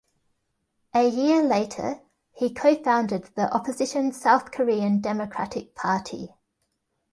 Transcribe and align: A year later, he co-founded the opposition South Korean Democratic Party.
A 0.95 1.07
year 1.07 1.43
later, 1.43 1.99
he 2.33 2.51
co-founded 2.51 3.29
the 3.35 3.53
opposition 3.53 4.11
South 4.11 4.49
Korean 4.51 4.99
Democratic 4.99 5.75
Party. 5.75 6.33